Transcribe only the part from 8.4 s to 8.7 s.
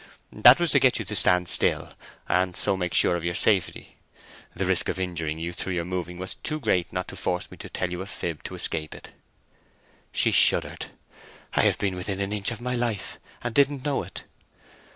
to